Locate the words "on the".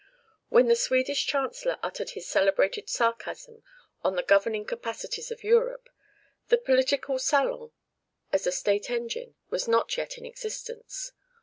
4.03-4.23